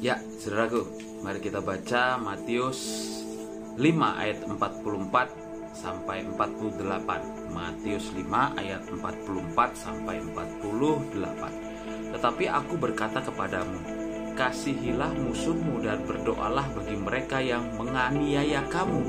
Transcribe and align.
Ya, 0.00 0.16
saudaraku, 0.40 0.84
mari 1.20 1.40
kita 1.44 1.60
baca 1.60 2.16
Matius 2.16 2.80
5 3.76 3.84
ayat 4.20 4.44
44 4.44 5.76
sampai 5.76 6.24
48. 6.24 7.52
Matius 7.52 8.12
5 8.12 8.60
ayat 8.60 8.82
44 8.88 9.76
sampai 9.76 10.20
48. 10.24 12.16
Tetapi 12.16 12.44
aku 12.50 12.74
berkata 12.76 13.22
kepadamu, 13.22 13.78
kasihilah 14.34 15.12
musuhmu 15.14 15.84
dan 15.84 16.02
berdoalah 16.08 16.66
bagi 16.74 16.96
mereka 16.96 17.38
yang 17.44 17.64
menganiaya 17.76 18.64
kamu. 18.72 19.04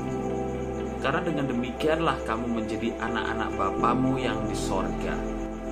Karena 1.02 1.20
dengan 1.24 1.50
demikianlah 1.50 2.20
kamu 2.22 2.46
menjadi 2.62 2.94
anak-anak 3.02 3.50
Bapamu 3.58 4.22
yang 4.22 4.38
di 4.46 4.54
sorga, 4.54 5.18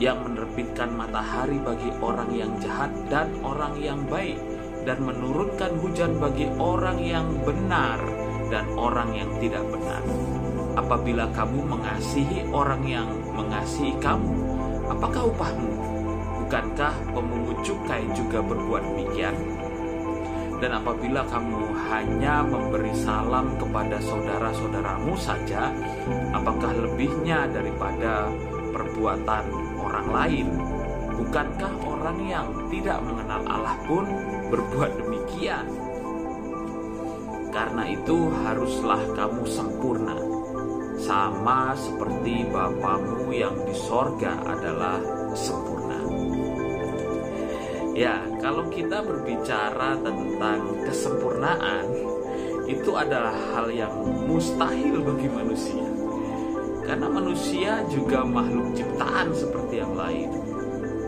yang 0.01 0.25
menerbitkan 0.25 0.97
matahari 0.97 1.61
bagi 1.61 1.93
orang 2.01 2.33
yang 2.33 2.57
jahat 2.57 2.89
dan 3.13 3.29
orang 3.45 3.77
yang 3.77 4.01
baik, 4.09 4.41
dan 4.89 5.05
menurunkan 5.05 5.77
hujan 5.85 6.17
bagi 6.17 6.49
orang 6.57 6.97
yang 7.05 7.29
benar 7.45 8.01
dan 8.49 8.65
orang 8.81 9.13
yang 9.13 9.29
tidak 9.39 9.61
benar. 9.69 10.01
Apabila 10.75 11.29
kamu 11.37 11.61
mengasihi 11.69 12.49
orang 12.49 12.83
yang 12.89 13.09
mengasihi 13.37 13.93
kamu, 14.01 14.41
apakah 14.89 15.29
upahmu? 15.29 15.69
Bukankah 16.47 16.95
pemungut 17.13 17.61
cukai 17.63 18.09
juga 18.17 18.41
berbuat 18.41 18.83
demikian? 18.83 19.37
Dan 20.61 20.77
apabila 20.77 21.25
kamu 21.29 21.73
hanya 21.89 22.45
memberi 22.45 22.93
salam 22.93 23.57
kepada 23.57 23.97
saudara-saudaramu 24.01 25.15
saja, 25.17 25.73
apakah 26.37 26.73
lebihnya 26.77 27.49
daripada 27.49 28.29
perbuatan 28.73 29.70
orang 29.81 30.09
lain? 30.13 30.47
Bukankah 31.21 31.73
orang 31.85 32.19
yang 32.25 32.49
tidak 32.73 33.01
mengenal 33.05 33.43
Allah 33.49 33.77
pun 33.85 34.05
berbuat 34.49 35.01
demikian? 35.01 35.69
Karena 37.51 37.83
itu 37.91 38.31
haruslah 38.47 39.03
kamu 39.19 39.43
sempurna, 39.45 40.17
sama 41.03 41.75
seperti 41.75 42.47
Bapamu 42.47 43.35
yang 43.35 43.59
di 43.67 43.75
sorga 43.75 44.39
adalah 44.47 45.03
sempurna. 45.35 45.99
Ya, 47.93 48.23
kalau 48.41 48.71
kita 48.71 49.03
berbicara 49.03 49.99
tentang 50.01 50.61
kesempurnaan, 50.89 51.85
itu 52.71 52.95
adalah 52.95 53.35
hal 53.53 53.67
yang 53.75 53.93
mustahil 54.25 55.03
bagi 55.03 55.27
manusia. 55.27 56.00
Karena 56.85 57.07
manusia 57.07 57.85
juga 57.89 58.25
makhluk 58.27 58.75
ciptaan 58.75 59.31
seperti 59.35 59.81
yang 59.81 59.95
lain. 59.95 60.31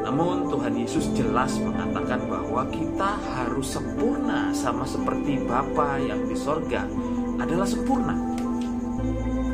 Namun 0.03 0.51
Tuhan 0.51 0.75
Yesus 0.75 1.06
jelas 1.14 1.55
mengatakan 1.62 2.27
bahwa 2.27 2.67
kita 2.75 3.23
harus 3.39 3.70
sempurna 3.70 4.51
sama 4.51 4.83
seperti 4.83 5.39
Bapa 5.47 6.03
yang 6.03 6.27
di 6.27 6.34
sorga 6.34 6.84
adalah 7.39 7.67
sempurna. 7.67 8.14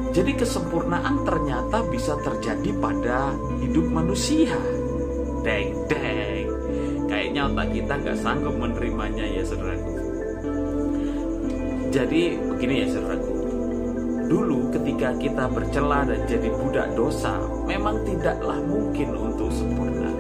Jadi 0.09 0.33
kesempurnaan 0.35 1.23
ternyata 1.23 1.85
bisa 1.93 2.17
terjadi 2.25 2.75
pada 2.81 3.37
hidup 3.61 3.87
manusia. 3.93 4.57
Deng 5.45 5.85
deng, 5.87 6.49
kayaknya 7.07 7.47
otak 7.47 7.69
kita 7.71 7.93
nggak 8.01 8.19
sanggup 8.19 8.57
menerimanya 8.57 9.23
ya 9.23 9.45
saudaraku. 9.45 9.93
Jadi 11.93 12.37
begini 12.41 12.75
ya 12.83 12.87
saudaraku, 12.89 13.28
dulu 14.29 14.69
ketika 14.71 15.17
kita 15.17 15.49
bercela 15.49 16.05
dan 16.05 16.21
jadi 16.29 16.53
budak 16.53 16.93
dosa, 16.93 17.41
memang 17.65 18.05
tidaklah 18.05 18.61
mungkin 18.61 19.17
untuk 19.17 19.49
sempurna 19.49 20.13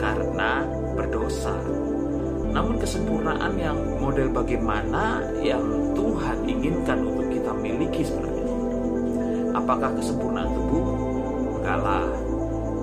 karena 0.00 0.64
berdosa. 0.96 1.54
Namun 2.48 2.80
kesempurnaan 2.80 3.54
yang 3.60 3.76
model 4.00 4.32
bagaimana 4.32 5.20
yang 5.44 5.62
Tuhan 5.92 6.48
inginkan 6.48 7.04
untuk 7.04 7.28
kita 7.28 7.52
miliki 7.52 8.02
sebenarnya? 8.02 8.50
Apakah 9.52 9.92
kesempurnaan 10.00 10.48
tubuh? 10.56 10.84
Enggak 11.60 11.78
lah. 11.84 12.08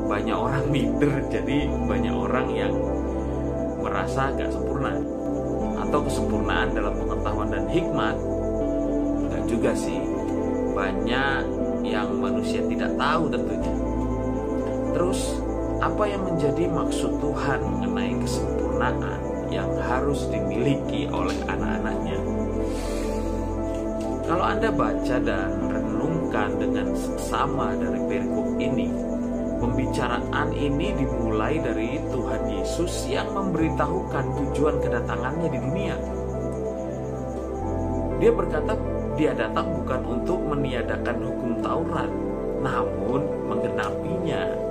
Banyak 0.06 0.38
orang 0.38 0.66
minder, 0.74 1.14
jadi 1.34 1.66
banyak 1.90 2.14
orang 2.14 2.48
yang 2.54 2.74
merasa 3.82 4.30
gak 4.38 4.54
sempurna. 4.54 4.94
Atau 5.82 6.06
kesempurnaan 6.06 6.78
dalam 6.78 6.94
pengetahuan 6.94 7.50
dan 7.50 7.66
hikmat? 7.66 8.16
Enggak 9.26 9.44
juga 9.50 9.74
sih. 9.74 10.15
Banyak 10.76 11.44
yang 11.88 12.20
manusia 12.20 12.60
tidak 12.68 12.92
tahu 13.00 13.32
tentunya. 13.32 13.74
Terus 14.92 15.40
apa 15.80 16.04
yang 16.04 16.28
menjadi 16.28 16.68
maksud 16.68 17.16
Tuhan 17.24 17.60
mengenai 17.64 18.20
kesempurnaan 18.20 19.20
yang 19.48 19.72
harus 19.80 20.28
dimiliki 20.28 21.08
oleh 21.08 21.36
anak-anaknya. 21.48 22.20
Kalau 24.26 24.42
Anda 24.42 24.74
baca 24.74 25.16
dan 25.22 25.52
renungkan 25.70 26.58
dengan 26.58 26.92
seksama 26.98 27.78
dari 27.78 28.02
perikop 28.10 28.58
ini, 28.58 28.90
pembicaraan 29.62 30.50
ini 30.52 30.98
dimulai 30.98 31.62
dari 31.62 32.02
Tuhan 32.10 32.42
Yesus 32.50 33.06
yang 33.06 33.30
memberitahukan 33.32 34.26
tujuan 34.34 34.82
kedatangannya 34.82 35.48
di 35.54 35.60
dunia. 35.62 35.96
Dia 38.18 38.32
berkata, 38.34 38.74
dia 39.16 39.32
datang 39.32 39.72
bukan 39.72 40.02
untuk 40.04 40.40
meniadakan 40.44 41.18
hukum 41.24 41.52
Taurat, 41.64 42.12
namun 42.60 43.22
menggenapinya 43.48 44.66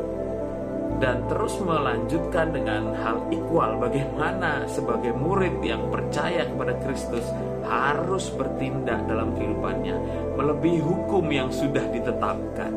dan 1.03 1.27
terus 1.27 1.59
melanjutkan 1.59 2.55
dengan 2.55 2.95
hal 2.95 3.19
ikhwal 3.29 3.83
bagaimana 3.83 4.63
sebagai 4.71 5.11
murid 5.17 5.59
yang 5.61 5.91
percaya 5.91 6.47
kepada 6.47 6.73
Kristus 6.87 7.27
harus 7.67 8.31
bertindak 8.33 9.03
dalam 9.11 9.35
kehidupannya 9.35 9.97
melebihi 10.39 10.81
hukum 10.81 11.27
yang 11.29 11.51
sudah 11.51 11.83
ditetapkan. 11.91 12.73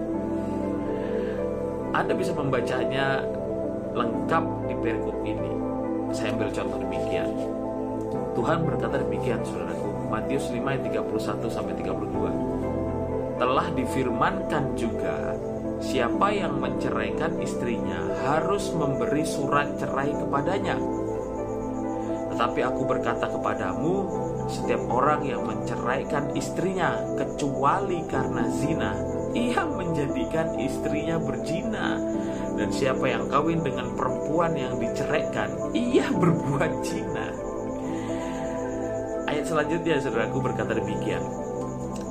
Anda 1.94 2.14
bisa 2.18 2.34
membacanya 2.34 3.22
lengkap 3.94 4.46
di 4.66 4.74
perikop 4.82 5.18
ini. 5.24 5.52
Saya 6.12 6.34
ambil 6.34 6.50
contoh 6.52 6.80
demikian. 6.84 7.30
Tuhan 8.34 8.60
berkata 8.66 8.96
demikian 9.02 9.42
saudaraku 9.44 9.87
Matius 10.08 10.50
5 10.50 10.64
ayat 10.64 10.82
31 10.88 11.52
sampai 11.52 11.74
32. 11.80 13.38
Telah 13.38 13.68
difirmankan 13.78 14.74
juga 14.74 15.38
Siapa 15.78 16.34
yang 16.34 16.58
menceraikan 16.58 17.38
istrinya 17.38 18.10
harus 18.26 18.74
memberi 18.74 19.22
surat 19.22 19.78
cerai 19.78 20.10
kepadanya. 20.10 20.74
Tetapi 22.34 22.60
aku 22.66 22.82
berkata 22.90 23.30
kepadamu, 23.30 23.96
setiap 24.50 24.82
orang 24.90 25.22
yang 25.22 25.46
menceraikan 25.46 26.34
istrinya 26.34 26.98
kecuali 27.14 28.02
karena 28.10 28.50
zina, 28.58 28.98
ia 29.38 29.70
menjadikan 29.70 30.58
istrinya 30.58 31.22
berzina. 31.22 32.02
Dan 32.58 32.74
siapa 32.74 33.06
yang 33.06 33.30
kawin 33.30 33.62
dengan 33.62 33.94
perempuan 33.94 34.58
yang 34.58 34.82
diceraikan, 34.82 35.78
ia 35.78 36.10
berbuat 36.10 36.82
zina. 36.82 37.47
Selanjutnya 39.48 40.04
saudaraku 40.04 40.44
berkata 40.44 40.76
demikian. 40.76 41.24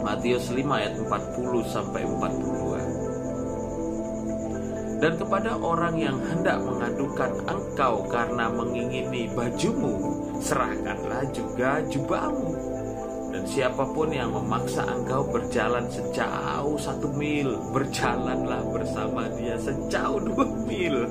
Matius 0.01 0.49
5 0.49 0.65
ayat 0.73 0.97
40 0.97 1.69
sampai 1.69 2.09
42. 2.09 4.97
Dan 4.97 5.21
kepada 5.21 5.61
orang 5.61 6.01
yang 6.01 6.17
hendak 6.17 6.57
mengadukan 6.65 7.37
engkau 7.45 8.09
karena 8.09 8.49
mengingini 8.49 9.29
bajumu, 9.37 10.01
serahkanlah 10.41 11.29
juga 11.37 11.85
jubahmu. 11.93 12.57
Dan 13.37 13.45
siapa 13.45 13.85
pun 13.93 14.09
yang 14.09 14.33
memaksa 14.33 14.89
engkau 14.89 15.29
berjalan 15.29 15.85
sejauh 15.93 16.81
satu 16.81 17.13
mil, 17.13 17.61
berjalanlah 17.77 18.65
bersama 18.73 19.29
dia 19.37 19.61
sejauh 19.61 20.25
dua 20.25 20.49
mil. 20.65 21.05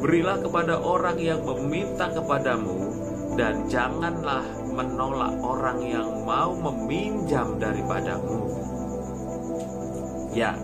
Berilah 0.00 0.40
kepada 0.40 0.80
orang 0.80 1.20
yang 1.20 1.44
meminta 1.44 2.08
kepadamu, 2.08 2.88
dan 3.36 3.68
janganlah 3.68 4.63
menolak 4.74 5.38
orang 5.38 5.78
yang 5.86 6.10
mau 6.26 6.50
meminjam 6.50 7.54
daripadamu. 7.62 8.50
Ya, 10.34 10.58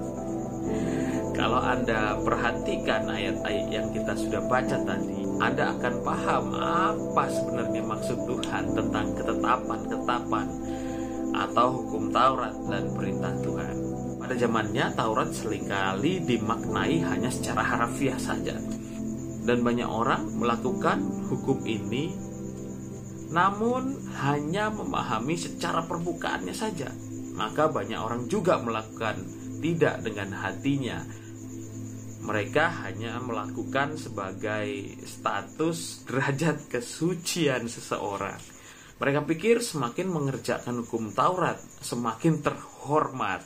kalau 1.31 1.63
Anda 1.63 2.19
perhatikan 2.21 3.07
ayat-ayat 3.07 3.67
yang 3.71 3.89
kita 3.95 4.13
sudah 4.19 4.43
baca 4.45 4.77
tadi, 4.83 5.25
Anda 5.39 5.73
akan 5.79 5.95
paham 6.03 6.45
apa 6.59 7.25
sebenarnya 7.31 7.83
maksud 7.87 8.19
Tuhan 8.27 8.75
tentang 8.75 9.07
ketetapan-ketetapan 9.15 10.47
atau 11.31 11.67
hukum 11.81 12.11
Taurat 12.11 12.53
dan 12.69 12.93
perintah 12.93 13.33
Tuhan. 13.41 13.75
Pada 14.21 14.35
zamannya 14.37 14.93
Taurat 14.93 15.31
sering 15.33 15.65
kali 15.65 16.21
dimaknai 16.27 17.01
hanya 17.07 17.31
secara 17.33 17.63
harafiah 17.63 18.19
saja. 18.19 18.59
Dan 19.41 19.65
banyak 19.65 19.89
orang 19.89 20.37
melakukan 20.37 21.01
hukum 21.33 21.65
ini 21.65 22.13
namun 23.31 24.11
hanya 24.19 24.75
memahami 24.75 25.39
secara 25.39 25.87
permukaannya 25.87 26.55
saja. 26.55 26.91
Maka 27.39 27.71
banyak 27.71 27.97
orang 27.97 28.27
juga 28.27 28.59
melakukan 28.59 29.23
tidak 29.63 30.03
dengan 30.05 30.35
hatinya 30.35 30.99
Mereka 32.21 32.85
hanya 32.85 33.17
melakukan 33.17 33.97
sebagai 33.97 35.01
status 35.09 36.05
derajat 36.05 36.69
kesucian 36.69 37.65
seseorang. 37.65 38.37
Mereka 39.01 39.25
pikir 39.25 39.65
semakin 39.65 40.13
mengerjakan 40.13 40.85
hukum 40.85 41.17
Taurat, 41.17 41.57
semakin 41.81 42.45
terhormat, 42.45 43.41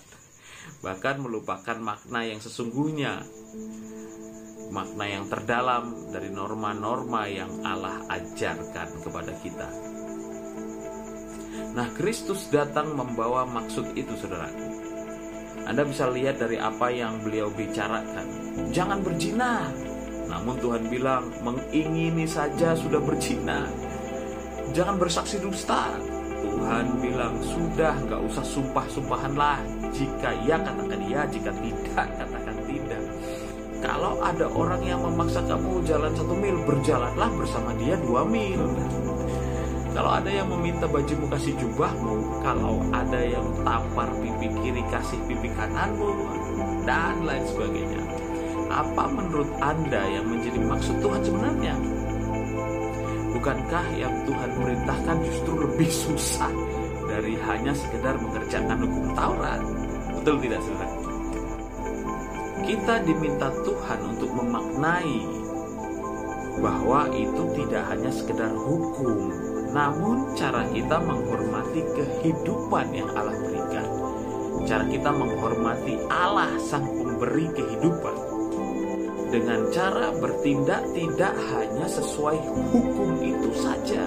bahkan 0.82 1.22
melupakan 1.22 1.78
makna 1.78 2.26
yang 2.26 2.42
sesungguhnya, 2.42 3.22
makna 4.74 5.06
yang 5.06 5.30
terdalam 5.30 6.10
dari 6.10 6.34
norma-norma 6.34 7.30
yang 7.30 7.62
Allah 7.62 8.02
ajarkan 8.10 8.88
kepada 9.06 9.30
kita. 9.38 9.70
Nah, 11.78 11.86
Kristus 11.94 12.50
datang 12.50 12.98
membawa 12.98 13.46
maksud 13.46 13.94
itu, 13.94 14.18
saudaraku. 14.18 14.74
Anda 15.64 15.86
bisa 15.86 16.10
lihat 16.10 16.42
dari 16.42 16.58
apa 16.58 16.90
yang 16.90 17.22
beliau 17.22 17.54
bicarakan. 17.54 18.26
Jangan 18.74 19.00
berzina. 19.00 19.70
Namun 20.26 20.58
Tuhan 20.58 20.90
bilang, 20.90 21.30
mengingini 21.46 22.26
saja 22.26 22.74
sudah 22.74 22.98
berzina. 22.98 23.70
Jangan 24.74 24.98
bersaksi 24.98 25.38
dusta. 25.38 25.94
Tuhan 26.42 26.98
bilang, 27.00 27.38
sudah 27.40 27.94
nggak 28.10 28.20
usah 28.28 28.44
sumpah-sumpahan 28.44 29.34
lah. 29.38 29.62
Jika 29.94 30.34
ya 30.44 30.58
katakan 30.60 31.00
ya, 31.06 31.22
jika 31.30 31.54
tidak 31.62 32.08
katakan. 32.18 32.43
Kalau 34.04 34.20
ada 34.20 34.46
orang 34.52 34.84
yang 34.84 35.00
memaksa 35.00 35.40
kamu 35.48 35.80
jalan 35.88 36.12
satu 36.12 36.36
mil, 36.36 36.60
berjalanlah 36.68 37.24
bersama 37.40 37.72
dia 37.80 37.96
dua 38.04 38.20
mil. 38.28 38.60
Kalau 39.96 40.12
ada 40.12 40.28
yang 40.28 40.44
meminta 40.52 40.84
bajumu 40.84 41.24
kasih 41.32 41.56
jubahmu, 41.56 42.44
kalau 42.44 42.84
ada 42.92 43.16
yang 43.24 43.48
tampar 43.64 44.12
pipi 44.20 44.52
kiri 44.60 44.84
kasih 44.92 45.16
pipi 45.24 45.48
kananmu, 45.56 46.20
dan 46.84 47.24
lain 47.24 47.48
sebagainya. 47.48 48.04
Apa 48.68 49.08
menurut 49.08 49.48
Anda 49.64 50.04
yang 50.04 50.28
menjadi 50.28 50.60
maksud 50.60 51.00
Tuhan 51.00 51.24
sebenarnya? 51.24 51.74
Bukankah 53.40 53.86
yang 53.96 54.12
Tuhan 54.28 54.50
perintahkan 54.52 55.16
justru 55.32 55.64
lebih 55.64 55.88
susah 55.88 56.52
dari 57.08 57.40
hanya 57.40 57.72
sekedar 57.72 58.20
mengerjakan 58.20 58.84
hukum 58.84 59.16
Taurat? 59.16 59.64
Betul 60.12 60.44
tidak, 60.44 60.60
saudara? 60.60 61.03
Kita 62.62 63.02
diminta 63.02 63.50
Tuhan 63.66 64.14
untuk 64.14 64.30
memaknai 64.30 65.18
bahwa 66.62 67.10
itu 67.10 67.42
tidak 67.58 67.82
hanya 67.90 68.10
sekedar 68.14 68.54
hukum, 68.54 69.34
namun 69.74 70.38
cara 70.38 70.62
kita 70.70 71.02
menghormati 71.02 71.82
kehidupan 71.98 72.94
yang 72.94 73.10
Allah 73.18 73.34
berikan. 73.42 73.86
Cara 74.62 74.86
kita 74.86 75.10
menghormati 75.10 75.98
Allah 76.06 76.54
sang 76.62 76.86
pemberi 76.86 77.50
kehidupan. 77.50 78.16
Dengan 79.34 79.66
cara 79.74 80.14
bertindak 80.14 80.94
tidak 80.94 81.34
hanya 81.50 81.90
sesuai 81.90 82.38
hukum 82.70 83.18
itu 83.18 83.50
saja. 83.58 84.06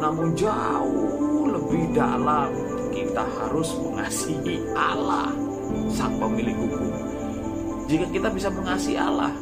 Namun 0.00 0.32
jauh 0.32 1.52
lebih 1.52 1.92
dalam 1.92 2.48
kita 2.96 3.28
harus 3.28 3.76
mengasihi 3.76 4.64
Allah 4.72 5.36
sang 5.92 6.16
pemilik 6.16 6.56
hukum. 6.56 7.07
Jika 7.88 8.04
kita 8.12 8.28
bisa 8.28 8.52
mengasihi 8.52 9.00
Allah, 9.00 9.32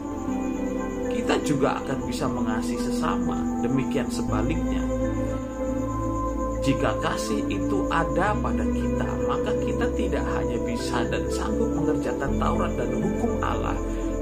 kita 1.11 1.43
juga 1.43 1.83
akan 1.83 1.99
bisa 2.07 2.31
mengasihi 2.31 2.79
sesama. 2.79 3.43
Demikian 3.59 4.07
sebaliknya, 4.07 4.87
jika 6.63 6.95
kasih 7.03 7.43
itu 7.51 7.91
ada 7.91 8.39
pada 8.39 8.63
kita, 8.63 9.09
maka 9.27 9.51
kita 9.67 9.87
tidak 9.99 10.23
hanya 10.39 10.59
bisa 10.63 11.03
dan 11.11 11.27
sanggup 11.27 11.75
mengerjakan 11.75 12.39
Taurat 12.39 12.73
dan 12.79 12.91
hukum 13.03 13.33
Allah, 13.43 13.75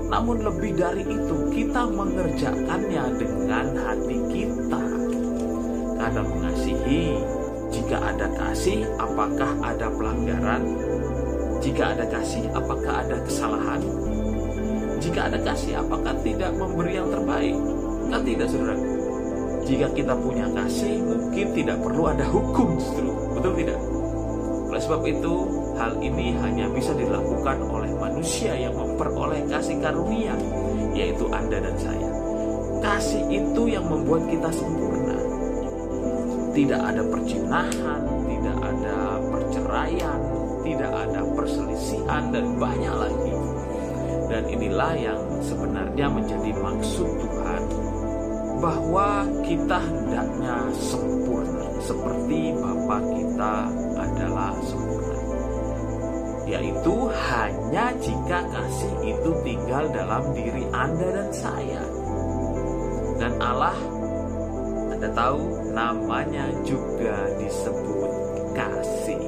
namun 0.08 0.40
lebih 0.40 0.72
dari 0.72 1.04
itu 1.04 1.36
kita 1.52 1.84
mengerjakannya 1.84 3.04
dengan 3.20 3.66
hati 3.76 4.18
kita. 4.32 4.84
Karena 6.00 6.20
mengasihi, 6.24 7.20
jika 7.72 7.96
ada 8.12 8.28
kasih, 8.40 8.88
apakah 8.96 9.52
ada 9.60 9.92
pelanggaran? 9.92 10.64
Jika 11.64 11.96
ada 11.96 12.04
kasih, 12.08 12.44
apakah 12.52 13.08
ada 13.08 13.20
kesalahan? 13.24 13.80
Jika 15.04 15.28
ada 15.28 15.36
kasih, 15.36 15.84
apakah 15.84 16.16
tidak 16.24 16.56
memberi 16.56 16.96
yang 16.96 17.12
terbaik? 17.12 17.52
Kan 18.08 18.24
tidak, 18.24 18.48
saudara. 18.48 18.72
Jika 19.68 19.92
kita 19.92 20.16
punya 20.16 20.48
kasih, 20.56 20.96
mungkin 21.04 21.52
tidak 21.52 21.76
perlu 21.84 22.08
ada 22.08 22.24
hukum 22.24 22.80
justru. 22.80 23.12
Betul 23.36 23.52
tidak? 23.60 23.76
Oleh 24.72 24.80
sebab 24.80 25.04
itu, 25.04 25.34
hal 25.76 26.00
ini 26.00 26.32
hanya 26.40 26.72
bisa 26.72 26.96
dilakukan 26.96 27.68
oleh 27.68 27.92
manusia 28.00 28.56
yang 28.56 28.72
memperoleh 28.72 29.44
kasih 29.44 29.76
karunia, 29.76 30.32
yaitu 30.96 31.28
Anda 31.28 31.60
dan 31.60 31.76
saya. 31.76 32.08
Kasih 32.80 33.28
itu 33.28 33.62
yang 33.68 33.84
membuat 33.84 34.24
kita 34.32 34.48
sempurna. 34.56 35.20
Tidak 36.56 36.80
ada 36.80 37.04
percinahan, 37.04 38.00
tidak 38.24 38.56
ada 38.56 39.20
perceraian, 39.20 40.20
tidak 40.64 40.92
ada 40.96 41.20
perselisihan, 41.36 42.32
dan 42.32 42.56
banyak 42.56 42.94
lagi. 42.96 43.43
Dan 44.24 44.42
inilah 44.48 44.92
yang 44.96 45.20
sebenarnya 45.44 46.06
menjadi 46.08 46.50
maksud 46.56 47.08
Tuhan 47.20 47.62
bahwa 48.64 49.28
kita 49.44 49.76
hendaknya 49.76 50.72
sempurna 50.72 51.68
seperti 51.84 52.56
Bapa 52.56 52.98
kita 53.12 53.54
adalah 54.00 54.56
sempurna. 54.64 55.18
Yaitu 56.44 56.96
hanya 57.08 57.92
jika 58.00 58.40
kasih 58.48 58.94
itu 59.04 59.30
tinggal 59.44 59.84
dalam 59.92 60.32
diri 60.32 60.64
Anda 60.72 61.08
dan 61.20 61.30
saya. 61.32 61.84
Dan 63.20 63.32
Allah 63.40 63.76
Anda 64.92 65.08
tahu 65.12 65.72
namanya 65.76 66.48
juga 66.64 67.28
disebut 67.36 68.12
kasih. 68.56 69.24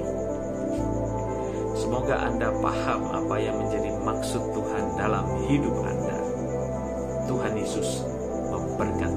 Semoga 1.77 2.25
Anda 2.25 2.49
paham 2.57 3.13
apa 3.13 3.37
yang 3.37 3.61
menjadi 3.61 3.93
maksud 4.01 4.41
Tuhan 4.57 4.97
dalam 4.97 5.29
hidup 5.45 5.77
Anda. 5.85 6.19
Tuhan 7.29 7.53
Yesus 7.53 8.01
memberkati 8.49 9.16